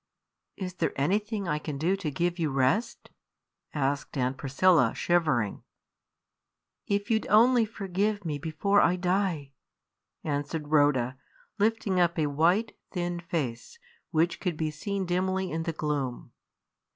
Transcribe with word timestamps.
"Is 0.57 0.73
there 0.73 0.99
anything 0.99 1.47
I 1.47 1.59
can 1.59 1.77
do 1.77 1.95
to 1.97 2.09
give 2.09 2.39
you 2.39 2.49
rest?" 2.49 3.11
asked 3.71 4.17
Aunt 4.17 4.35
Priscilla, 4.35 4.95
shivering. 4.95 5.61
"If 6.87 7.11
you'd 7.11 7.27
only 7.27 7.65
forgive 7.65 8.25
me 8.25 8.39
before 8.39 8.81
I 8.81 8.95
die!" 8.95 9.51
answered 10.23 10.69
Rhoda, 10.69 11.19
lifting 11.59 11.99
up 11.99 12.17
a 12.17 12.25
white, 12.25 12.75
thin 12.89 13.19
face, 13.19 13.77
which 14.09 14.39
could 14.39 14.57
be 14.57 14.71
seen 14.71 15.05
dimly 15.05 15.51
in 15.51 15.61
the 15.61 15.71
gloom. 15.73 16.31